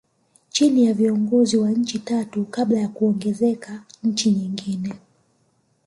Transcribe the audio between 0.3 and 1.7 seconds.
Chini ya viongozi